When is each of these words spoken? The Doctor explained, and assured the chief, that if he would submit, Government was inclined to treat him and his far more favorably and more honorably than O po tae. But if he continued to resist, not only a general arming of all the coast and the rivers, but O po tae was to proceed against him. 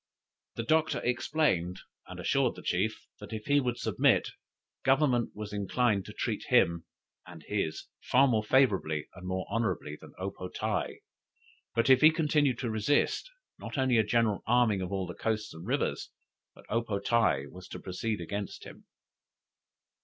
The 0.55 0.63
Doctor 0.63 0.99
explained, 1.03 1.81
and 2.07 2.19
assured 2.19 2.55
the 2.55 2.63
chief, 2.63 3.05
that 3.19 3.31
if 3.31 3.45
he 3.45 3.59
would 3.59 3.77
submit, 3.77 4.29
Government 4.83 5.29
was 5.35 5.53
inclined 5.53 6.05
to 6.05 6.13
treat 6.13 6.45
him 6.47 6.85
and 7.27 7.43
his 7.43 7.85
far 8.09 8.27
more 8.27 8.43
favorably 8.43 9.09
and 9.13 9.27
more 9.27 9.45
honorably 9.47 9.95
than 10.01 10.13
O 10.17 10.31
po 10.31 10.49
tae. 10.49 11.01
But 11.75 11.87
if 11.91 12.01
he 12.01 12.09
continued 12.09 12.57
to 12.61 12.71
resist, 12.71 13.29
not 13.59 13.77
only 13.77 13.97
a 13.97 14.03
general 14.03 14.41
arming 14.47 14.81
of 14.81 14.91
all 14.91 15.05
the 15.05 15.13
coast 15.13 15.53
and 15.53 15.61
the 15.63 15.67
rivers, 15.67 16.09
but 16.55 16.65
O 16.69 16.81
po 16.81 16.97
tae 16.97 17.45
was 17.45 17.67
to 17.67 17.79
proceed 17.79 18.19
against 18.21 18.63
him. 18.63 18.85